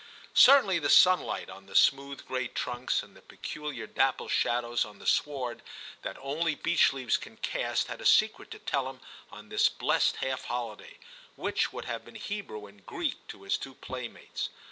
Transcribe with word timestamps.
Certainly 0.33 0.79
the 0.79 0.89
sunlight 0.89 1.47
on 1.47 1.67
the 1.67 1.75
smooth 1.75 2.25
gray 2.25 2.47
VII 2.47 2.53
TIM 2.55 2.63
153 2.63 2.63
trunks, 2.97 3.03
and 3.03 3.15
the 3.15 3.21
peculiar 3.21 3.85
dappled 3.85 4.31
shadows 4.31 4.83
on 4.83 4.97
the 4.97 5.05
sward 5.05 5.61
that 6.01 6.17
only 6.19 6.55
beech 6.55 6.91
leaves 6.91 7.17
can 7.17 7.37
cast, 7.37 7.85
had 7.85 8.01
a 8.01 8.05
secret 8.07 8.49
to 8.49 8.57
tell 8.57 8.89
him 8.89 8.99
on 9.31 9.49
this 9.49 9.69
blest 9.69 10.15
half 10.15 10.45
holiday, 10.45 10.97
which 11.35 11.71
would 11.71 11.85
have 11.85 12.03
been 12.03 12.15
Hebrew 12.15 12.65
and 12.65 12.83
Greek 12.83 13.27
to 13.27 13.43
his 13.43 13.57
two 13.59 13.75
playmates. 13.75 14.49